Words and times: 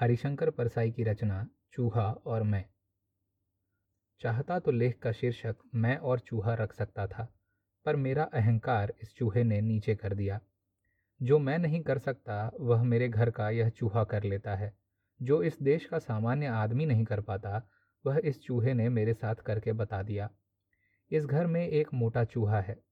हरिशंकर 0.00 0.50
परसाई 0.50 0.90
की 0.90 1.04
रचना 1.04 1.48
चूहा 1.72 2.12
और 2.12 2.42
मैं। 2.42 2.64
चाहता 4.20 4.58
तो 4.58 4.70
लेख 4.70 4.98
का 4.98 5.12
शीर्षक 5.12 5.56
मैं 5.74 5.96
और 5.96 6.18
चूहा 6.18 6.54
रख 6.54 6.72
सकता 6.72 7.06
था, 7.06 7.34
पर 7.84 7.96
मेरा 7.96 8.22
अहंकार 8.22 8.94
इस 9.02 9.14
चूहे 9.14 9.44
ने 9.44 9.60
नीचे 9.60 9.94
कर 9.94 10.14
दिया। 10.14 10.40
जो 11.22 11.38
मैं 11.38 11.58
नहीं 11.58 11.80
कर 11.80 11.98
सकता, 11.98 12.52
वह 12.60 12.82
मेरे 12.82 13.08
घर 13.08 13.30
का 13.30 13.50
यह 13.50 13.68
चूहा 13.68 14.04
कर 14.04 14.22
लेता 14.22 14.54
है। 14.54 14.76
जो 15.22 15.42
इस 15.42 15.62
देश 15.62 15.84
का 15.84 15.98
सामान्य 15.98 16.46
आदमी 16.46 16.86
नहीं 16.86 17.04
कर 17.04 17.20
पाता, 17.20 17.70
वह 18.06 18.20
इस 18.24 18.42
चूहे 18.42 18.74
ने 18.74 18.88
मेरे 18.88 19.14
साथ 19.14 19.34
करके 19.34 19.72
बता 19.72 20.02
दिया। 20.02 20.30
इस 21.10 21.26
घर 21.26 21.46
में 21.46 21.68
एक 21.68 21.94
मोटा 21.94 22.24
चूहा 22.24 22.60
है। 22.60 22.84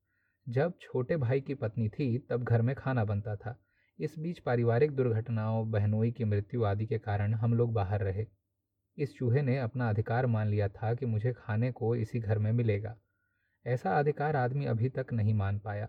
जब 0.48 0.72
छोटे 0.80 1.16
भाई 1.16 1.40
की 1.40 1.54
पत्नी 1.54 1.88
थी, 1.88 2.18
तब 2.18 2.42
घर 2.42 2.62
में 2.62 2.76
खाना 2.76 3.04
बनता 3.04 3.36
था। 3.36 3.64
इस 4.02 4.18
बीच 4.18 4.38
पारिवारिक 4.38 4.90
दुर्घटनाओं, 4.90 5.70
बहनोई 5.70 6.10
की 6.10 6.24
मृत्यु 6.24 6.64
आदि 6.64 6.86
के 6.86 6.98
कारण 6.98 7.34
हम 7.34 7.54
लोग 7.54 7.72
बाहर 7.72 8.00
रहे। 8.00 8.26
इस 8.98 9.16
चूहे 9.16 9.42
ने 9.42 9.58
अपना 9.58 9.90
अधिकार 9.90 10.26
मान 10.26 10.48
लिया 10.48 10.68
था 10.68 10.94
कि 10.94 11.06
मुझे 11.06 11.32
खाने 11.32 11.72
को 11.72 11.96
इसी 11.96 12.20
घर 12.20 12.38
में 12.38 12.52
मिलेगा। 12.52 12.96
ऐसा 13.66 13.98
अधिकार 13.98 14.36
आदमी 14.36 14.66
अभी 14.66 14.88
तक 14.88 15.06
नहीं 15.12 15.34
मान 15.34 15.58
पाया। 15.58 15.88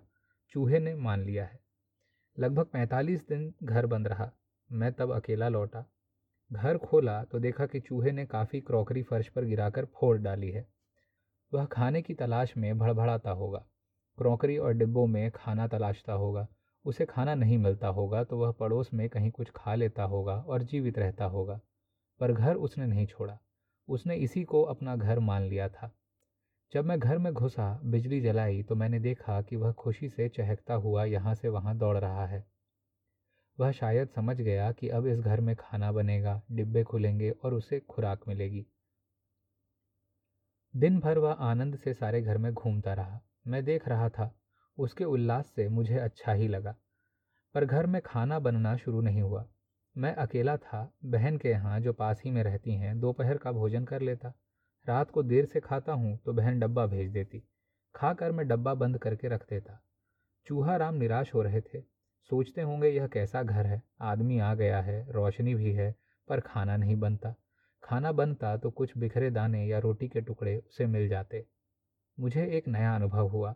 चूहे 0.50 0.80
ने 0.80 0.96
मान 0.96 1.24
लिया 1.24 1.46
है। 1.46 1.60
लगभग 2.40 2.66
पैंतालीस 2.66 3.28
दिन 3.28 3.54
घर 3.64 3.86
बंद 3.86 4.08
रहा। 4.08 4.32
मैं 4.72 4.94
तब 4.94 5.12
अकेला 5.12 5.50
लौटा। 5.50 5.86
घर 6.54 6.78
खोला 6.78 7.24
तो 7.24 7.40
देखा 7.40 7.66
कि 7.66 7.80
चूहे 7.80 8.12
ने 8.12 8.26
काफ़ी 8.26 8.62
क्रॉकरी 8.62 9.04
फर्श 9.04 9.28
पर 9.28 9.46
गिराकर 9.46 9.86
फोड़ 9.86 10.18
डाली 10.18 10.52
है। 10.52 10.68
वह 11.54 11.66
खाने 11.66 12.02
की 12.02 12.14
तलाश 12.14 12.58
में 12.58 12.78
भड़भड़ाता 12.78 13.32
होगा। 13.32 13.66
क्रॉकरी 14.18 14.58
और 14.58 14.74
डिब्बों 14.74 15.08
में 15.08 15.32
खाना 15.32 15.68
तलाशता 15.68 16.14
होगा। 16.14 16.48
उसे 16.86 17.06
खाना 17.06 17.36
नहीं 17.36 17.58
मिलता 17.58 17.88
होगा 17.88 18.24
तो 18.24 18.38
वह 18.38 18.52
पड़ोस 18.52 18.94
में 18.94 19.10
कहीं 19.10 19.32
कुछ 19.32 19.52
खा 19.56 19.76
लेता 19.76 20.04
होगा 20.04 20.40
और 20.40 20.64
जीवित 20.64 21.00
रहता 21.00 21.26
होगा। 21.26 21.60
पर 22.20 22.32
घर 22.32 22.56
उसने 22.56 22.86
नहीं 22.86 23.06
छोड़ा। 23.06 23.40
उसने 23.88 24.16
इसी 24.16 24.44
को 24.44 24.64
अपना 24.64 24.96
घर 24.96 25.20
मान 25.20 25.42
लिया 25.42 25.70
था। 25.70 25.92
जब 26.74 26.86
मैं 26.86 27.00
घर 27.00 27.18
में 27.18 27.34
घुसा, 27.34 27.82
बिजली 27.84 28.22
जलाई 28.22 28.64
तो 28.64 28.76
मैंने 28.76 29.00
देखा 29.00 29.42
कि 29.42 29.56
वह 29.56 29.72
खुशी 29.72 30.10
से 30.10 30.30
चहकता 30.30 30.74
हुआ 30.74 31.04
यहाँ 31.04 31.36
से 31.36 31.50
वहाँ 31.50 31.78
दौड़ 31.78 31.98
रहा 31.98 32.26
है। 32.26 32.46
वह 33.60 33.72
शायद 33.72 34.10
समझ 34.10 34.42
गया 34.42 34.72
कि 34.72 34.90
अब 34.90 35.08
इस 35.08 35.20
घर 35.20 35.42
में 35.42 35.56
खाना 35.56 35.92
बनेगा, 35.92 36.42
डिब्बे 36.52 36.84
खुलेंगे 36.84 37.32
और 37.32 37.54
उसे 37.54 37.80
खुराक 37.80 38.20
मिलेगी। 38.28 38.66
दिन 40.76 41.00
भर 41.00 41.18
वह 41.18 41.32
आनंद 41.32 41.76
से 41.76 41.94
सारे 41.94 42.22
घर 42.22 42.38
में 42.38 42.54
घूमता 42.54 42.94
रहा। 42.94 43.22
मैं 43.48 43.66
देख 43.66 43.88
रहा 43.88 44.10
था, 44.10 44.36
उसके 44.78 45.04
उल्लास 45.04 45.54
से 45.56 45.70
मुझे 45.70 45.98
अच्छा 45.98 46.34
ही 46.34 46.48
लगा। 46.48 46.76
पर 47.56 47.66
घर 47.66 47.86
में 47.86 48.02
खाना 48.02 48.40
बनना 48.40 48.76
शुरू 48.78 49.02
नहीं 49.02 49.22
हुआ। 49.22 49.46
मैं 49.98 50.16
अकेला 50.16 50.58
था, 50.58 50.94
बहन 51.06 51.38
के 51.38 51.50
यहाँ, 51.50 51.80
जो 51.80 51.94
पास 51.94 52.22
ही 52.26 52.32
में 52.32 52.44
रहती 52.44 52.76
हैं, 52.76 53.00
दोपहर 53.00 53.38
का 53.38 53.52
भोजन 53.52 53.86
कर 53.86 54.02
लेता। 54.02 54.34
रात 54.88 55.12
को 55.12 55.24
देर 55.24 55.46
से 55.46 55.60
खाता 55.60 55.94
हूँ 55.94 56.18
तो 56.18 56.34
बहन 56.34 56.60
डब्बा 56.60 56.86
भेज 56.86 57.12
देती। 57.12 57.44
खाकर 57.96 58.32
मैं 58.32 58.48
डब्बा 58.48 58.74
बंद 58.74 58.98
करके 58.98 59.28
रख 59.28 59.50
देता। 59.50 59.80
चूहा 60.48 60.78
राम 60.78 60.96
निराश 60.96 61.34
हो 61.34 61.42
रहे 61.42 61.62
थे। 61.62 61.82
सोचते 62.30 62.62
होंगे 62.62 62.88
यह 62.88 63.08
कैसा 63.08 63.44
घर 63.44 63.66
है। 63.66 63.82
आदमी 64.02 64.40
आ 64.40 64.54
गया 64.54 64.82
है, 64.82 65.12
रोशनी 65.12 65.56
भी 65.56 65.72
है, 65.72 65.96
पर 66.28 66.40
खाना 66.40 66.78
नहीं 66.78 66.96
बनता। 66.96 67.36
खाना 67.84 68.12
बनता 68.12 68.58
तो 68.58 68.72
कुछ 68.72 68.98
बिखरे 68.98 69.30
दाने 69.32 69.66
या 69.66 69.80
रोटी 69.80 70.08
के 70.08 70.22
टुकड़े 70.22 70.58
उसे 70.58 70.86
मिल 70.86 71.08
जाते। 71.10 71.46
मुझे 72.20 72.46
एक 72.48 72.68
नया 72.68 72.96
अनुभव 72.96 73.28
हुआ। 73.28 73.56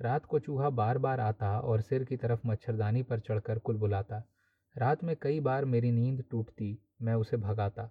रात 0.00 0.24
को 0.24 0.38
चूहा 0.38 0.70
बार 0.70 0.98
बार 0.98 1.20
आता 1.20 1.58
और 1.60 1.80
सिर 1.80 2.04
की 2.04 2.16
तरफ़ 2.16 2.40
मच्छरदानी 2.46 3.02
पर 3.02 3.20
चढ़कर 3.20 3.58
कुल 3.58 3.76
बुलाता। 3.76 4.22
रात 4.76 5.04
में 5.04 5.16
कई 5.22 5.40
बार 5.40 5.64
मेरी 5.64 5.92
नींद 5.92 6.24
टूटती, 6.30 6.78
मैं 7.02 7.14
उसे 7.14 7.36
भगाता, 7.36 7.90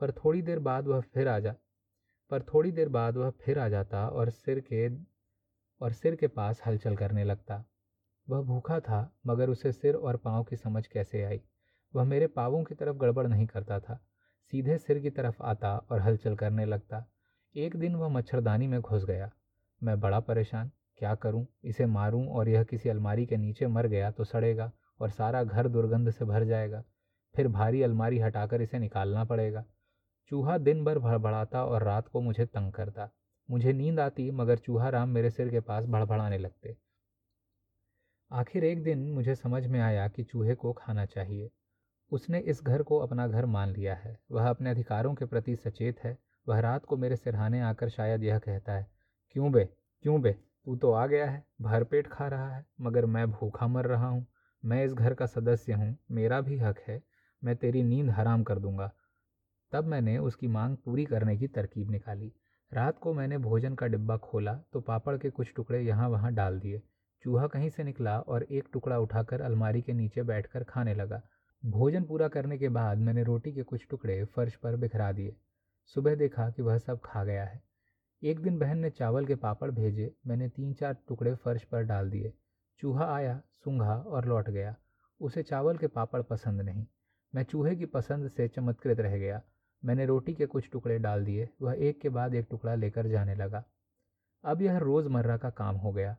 पर 0.00 0.12
थोड़ी 0.12 0.42
देर 0.42 0.58
बाद 0.58 0.86
वह 0.86 1.00
फिर 1.00 1.28
आ 1.28 1.38
जा, 1.38 1.54
पर 2.30 2.42
थोड़ी 2.42 2.72
देर 2.72 2.88
बाद 2.88 3.16
वह 3.16 3.30
फिर 3.30 3.58
आ 3.58 3.68
जाता 3.68 4.08
और 4.08 4.30
सिर 4.30 4.60
के, 4.72 4.88
और 5.80 5.92
सिर 5.92 6.16
के 6.16 6.26
पास 6.26 6.62
हलचल 6.66 6.96
करने 6.96 7.24
लगता। 7.24 7.64
वह 8.28 8.42
भूखा 8.42 8.80
था, 8.80 9.18
मगर 9.26 9.50
उसे 9.50 9.72
सिर 9.72 9.94
और 9.94 10.16
पाँव 10.16 10.44
की 10.44 10.56
समझ 10.56 10.86
कैसे 10.86 11.22
आई? 11.24 11.40
वह 11.94 12.04
मेरे 12.04 12.26
पाँवों 12.26 12.64
की 12.64 12.74
तरफ़ 12.74 12.96
गड़बड़ 12.96 13.26
नहीं 13.26 13.46
करता 13.46 13.80
था, 13.80 14.00
सीधे 14.52 14.78
सिर 14.78 14.98
की 14.98 15.10
तरफ़ 15.10 15.42
आता 15.42 15.76
और 15.76 16.00
हलचल 16.00 16.36
करने 16.36 16.64
लगता। 16.64 17.04
एक 17.54 17.76
दिन 17.76 17.94
वह 17.94 18.08
मच्छरदानी 18.08 18.66
में 18.66 18.80
घुस 18.80 19.04
गया। 19.04 19.30
मैं 19.82 20.00
बड़ा 20.00 20.20
परेशान 20.20 20.70
क्या 20.98 21.14
करूँ? 21.14 21.46
इसे 21.64 21.86
मारूं 21.86 22.26
और 22.28 22.48
यह 22.48 22.64
किसी 22.64 22.88
अलमारी 22.88 23.26
के 23.26 23.36
नीचे 23.36 23.66
मर 23.66 23.86
गया 23.86 24.10
तो 24.10 24.24
सड़ेगा 24.24 24.70
और 25.00 25.10
सारा 25.10 25.42
घर 25.44 25.68
दुर्गंध 25.68 26.10
से 26.10 26.24
भर 26.24 26.44
जाएगा। 26.44 26.82
फिर 27.34 27.48
भारी 27.48 27.82
अलमारी 27.82 28.18
हटाकर 28.18 28.62
इसे 28.62 28.78
निकालना 28.78 29.24
पड़ेगा। 29.24 29.64
चूहा 30.30 30.58
दिन 30.58 30.84
भर 30.84 30.98
भड़बड़ाता 30.98 31.64
और 31.64 31.82
रात 31.82 32.08
को 32.08 32.20
मुझे 32.20 32.46
तंग 32.46 32.72
करता। 32.72 33.08
मुझे 33.48 33.72
नींद 33.72 34.00
आती 34.00 34.30
मगर 34.30 34.58
चूहा 34.58 34.88
राम 34.88 35.08
मेरे 35.08 35.30
सिर 35.30 35.48
के 35.48 35.60
पास 35.60 35.84
भड़बड़ाने 35.84 36.38
लगते। 36.38 36.76
आखिर 38.30 38.64
एक 38.64 38.82
दिन 38.82 39.10
मुझे 39.12 39.34
समझ 39.34 39.66
में 39.66 39.80
आया 39.80 40.08
कि 40.08 40.24
चूहे 40.24 40.54
को 40.54 40.72
खाना 40.72 41.04
चाहिए। 41.06 41.50
उसने 42.12 42.38
इस 42.38 42.62
घर 42.62 42.82
को 42.82 42.98
अपना 42.98 43.26
घर 43.28 43.46
मान 43.46 43.70
लिया 43.70 43.94
है। 43.94 44.18
वह 44.30 44.48
अपने 44.48 44.70
अधिकारों 44.70 45.14
के 45.14 45.24
प्रति 45.24 45.56
सचेत 45.56 46.00
है। 46.00 46.16
वह 46.46 46.60
रात 46.60 46.84
को 46.84 46.96
मेरे 46.96 47.16
सिरहाने 47.16 47.60
आकर 47.60 47.88
शायद 47.88 48.22
यह 48.22 48.38
कहता 48.38 48.72
है, 48.72 48.86
क्यों 49.30 49.52
बे? 49.52 49.64
क्यों 50.04 50.20
बे? 50.22 50.36
तू 50.68 50.76
तो 50.76 50.90
आ 50.92 51.06
गया 51.06 51.26
है, 51.30 51.44
भरपेट 51.62 52.06
खा 52.06 52.26
रहा 52.28 52.56
है, 52.56 52.64
मगर 52.80 53.06
मैं 53.06 53.30
भूखा 53.30 53.66
मर 53.66 53.84
रहा 53.84 54.06
हूँ। 54.06 54.26
मैं 54.64 54.84
इस 54.84 54.92
घर 54.92 55.14
का 55.14 55.26
सदस्य 55.26 55.72
हूँ, 55.72 55.96
मेरा 56.10 56.40
भी 56.40 56.58
हक 56.58 56.78
है, 56.88 57.02
मैं 57.42 57.56
तेरी 57.56 57.82
नींद 57.82 58.10
हराम 58.10 58.42
कर 58.42 58.58
दूँगा। 58.58 58.90
तब 59.72 59.84
मैंने 59.84 60.18
उसकी 60.18 60.46
मांग 60.46 60.76
पूरी 60.76 61.04
करने 61.04 61.36
की 61.36 61.46
तरकीब 61.46 61.90
निकाली। 61.90 62.32
रात 62.72 62.98
को 62.98 63.14
मैंने 63.14 63.38
भोजन 63.38 63.74
का 63.74 63.86
डिब्बा 63.86 64.16
खोला 64.16 64.54
तो 64.72 64.80
पापड़ 64.80 65.16
के 65.16 65.30
कुछ 65.30 65.52
टुकड़े 65.56 65.80
यहाँ 65.80 66.08
वहाँ 66.08 66.32
डाल 66.32 66.58
दिए। 66.60 66.82
चूहा 67.24 67.46
कहीं 67.46 67.70
से 67.70 67.84
निकला 67.84 68.18
और 68.18 68.42
एक 68.42 68.68
टुकड़ा 68.72 68.98
उठाकर 68.98 69.40
अलमारी 69.40 69.82
के 69.82 69.92
नीचे 69.92 70.22
बैठकर 70.22 70.64
खाने 70.64 70.94
लगा। 70.94 71.22
भोजन 71.64 72.04
पूरा 72.04 72.28
करने 72.28 72.58
के 72.58 72.68
बाद 72.68 72.98
मैंने 72.98 73.22
रोटी 73.22 73.52
के 73.52 73.62
कुछ 73.62 73.86
टुकड़े 73.90 74.24
फर्श 74.24 74.56
पर 74.56 74.76
बिखरा 74.76 75.10
दिए। 75.12 75.36
सुबह 75.86 76.14
देखा 76.14 76.50
कि 76.50 76.62
वह 76.62 76.78
सब 76.78 77.00
खा 77.04 77.24
गया 77.24 77.44
है। 77.44 77.67
एक 78.22 78.40
दिन 78.40 78.58
बहन 78.58 78.78
ने 78.78 78.90
चावल 78.90 79.26
के 79.26 79.34
पापड़ 79.34 79.70
भेजे, 79.70 80.14
मैंने 80.26 80.48
तीन 80.48 80.72
चार 80.72 80.96
टुकड़े 81.08 81.34
फर्श 81.34 81.64
पर 81.64 81.82
डाल 81.82 82.10
दिए। 82.10 82.32
चूहा 82.78 83.14
आया, 83.14 83.42
सूंघा 83.52 83.94
और 83.94 84.24
लौट 84.24 84.50
गया। 84.50 84.76
उसे 85.20 85.42
चावल 85.42 85.76
के 85.76 85.86
पापड़ 85.86 86.22
पसंद 86.22 86.60
नहीं। 86.60 86.86
मैं 87.34 87.42
चूहे 87.42 87.76
की 87.76 87.84
पसंद 87.84 88.30
से 88.30 88.48
चमत्कृत 88.48 89.00
रह 89.00 89.18
गया। 89.18 89.42
मैंने 89.84 90.06
रोटी 90.06 90.34
के 90.34 90.46
कुछ 90.46 90.70
टुकड़े 90.70 90.98
डाल 90.98 91.24
दिए, 91.24 91.48
वह 91.62 91.74
एक 91.78 92.00
के 92.00 92.08
बाद 92.08 92.34
एक 92.34 92.46
टुकड़ा 92.50 92.74
लेकर 92.74 93.08
जाने 93.08 93.34
लगा। 93.34 93.64
अब 94.44 94.62
यह 94.62 94.78
रोज़मर्रा 94.78 95.36
का 95.36 95.50
काम 95.50 95.76
हो 95.76 95.92
गया। 95.92 96.16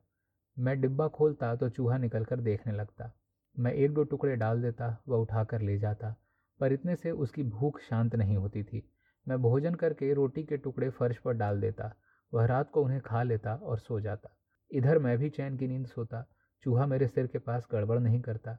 मैं 0.60 0.82
डिब्बा 0.82 1.08
खोलता 1.08 1.56
तो 1.56 1.70
चूहा 1.70 1.98
निकल 1.98 2.26
कर 2.26 2.40
देखने 2.40 2.74
लगता। 2.74 3.12
मैं 3.60 3.74
एक 3.74 3.94
दो 3.94 4.04
टुकड़े 4.04 4.36
डाल 4.36 4.62
देता, 4.62 5.04
वह 5.08 5.18
उठा 5.18 5.44
कर 5.44 5.62
ले 5.62 5.78
जाता, 5.78 6.16
पर 6.60 6.74
इतने 6.74 6.96
से 6.96 7.12
उसकी 7.12 7.44
भूख 7.44 7.80
शांत 7.80 8.16
नहीं 8.16 8.38
होती 8.38 8.64
थी। 8.64 8.90
मैं 9.30 9.42
भोजन 9.42 9.76
करके 9.76 10.14
रोटी 10.14 10.44
के 10.44 10.58
टुकड़े 10.58 10.90
फर्श 10.90 11.18
पर 11.18 11.34
डाल 11.34 11.62
देता, 11.62 11.96
वह 12.34 12.46
रात 12.46 12.70
को 12.70 12.84
उन्हें 12.84 13.02
खा 13.02 13.24
लेता 13.24 13.56
और 13.56 13.80
सो 13.80 14.00
जाता। 14.00 14.30
इधर 14.72 15.00
मैं 15.00 15.18
भी 15.18 15.30
चैन 15.30 15.58
की 15.58 15.68
नींद 15.68 15.88
सोता, 15.88 16.30
चूहा 16.64 16.86
मेरे 16.86 17.08
सिर 17.08 17.28
के 17.28 17.40
पास 17.40 17.68
गड़बड़ 17.72 18.00
नहीं 18.00 18.22
करता। 18.22 18.58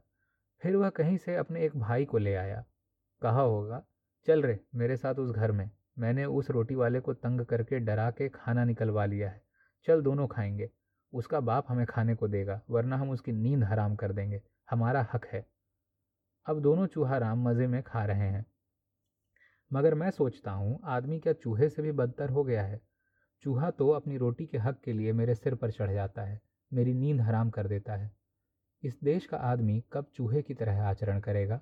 फिर 0.63 0.77
वह 0.77 0.91
कहीं 0.91 1.17
से 1.17 1.37
अपने 1.37 1.65
एक 1.65 1.77
भाई 1.77 2.05
को 2.05 2.19
ले 2.19 2.35
आया। 2.35 2.65
कहा 3.23 3.41
होगा, 3.41 3.85
चल 4.27 4.43
रे, 4.43 4.61
मेरे 4.75 4.97
साथ 4.97 5.15
उस 5.15 5.31
घर 5.31 5.53
में। 5.53 5.71
मैंने 5.99 6.25
उस 6.25 6.51
रोटी 6.51 6.75
वाले 6.75 7.01
को 7.01 7.15
तंग 7.15 7.41
करके 7.41 7.79
डरा 7.79 8.11
के 8.11 8.29
खाना 8.29 8.65
निकलवा 8.65 9.05
लिया 9.05 9.31
है। 9.31 9.43
चल 9.85 10.03
दोनों 10.03 10.27
खाएँगे। 10.27 10.71
उसका 11.13 11.41
बाप 11.41 11.65
हमें 11.69 11.87
खाने 11.87 12.15
को 12.15 12.29
देगा, 12.29 12.61
वरना 12.71 12.97
हम 12.97 13.11
उसकी 13.11 13.33
नींद 13.33 13.65
हराम 13.65 13.97
कर 13.97 14.13
देंगे। 14.13 14.43
हमारा 14.71 15.07
हक 15.15 15.27
है। 15.27 15.47
अब 16.47 16.61
दोनों 16.61 16.87
चूहा 16.87 17.19
राम 17.19 17.49
मज़े 17.49 17.67
में 17.67 17.83
खा 17.83 18.05
रहे 18.05 18.29
हैं। 18.29 18.47
मगर 19.73 19.95
मैं 19.95 20.11
सोचता 20.11 20.53
हूँ, 20.53 20.81
आदमी 20.85 21.19
क्या 21.19 21.33
चूहे 21.33 21.69
से 21.69 21.83
भी 21.83 21.93
बदतर 21.93 22.31
हो 22.31 22.45
गया 22.45 22.63
है? 22.63 22.81
चूहा 23.45 23.71
तो 23.71 23.89
अपनी 23.89 24.17
रोटी 24.17 24.47
के 24.47 24.59
हक 24.59 24.81
के 24.85 24.93
लिए 24.93 25.13
मेरे 25.13 25.35
सिर 25.35 25.55
पर 25.55 25.71
चढ़ 25.71 25.93
जाता 25.93 26.23
है, 26.23 26.41
मेरी 26.73 26.95
नींद 26.95 27.21
हराम 27.21 27.51
कर 27.51 27.67
देता 27.67 27.97
है। 27.97 28.11
इस 28.83 28.99
देश 29.05 29.27
का 29.27 29.37
आदमी 29.37 29.83
कब 29.93 30.07
चूहे 30.15 30.43
की 30.43 30.55
तरह 30.55 30.83
आचरण 30.83 31.21
करेगा? 31.21 31.61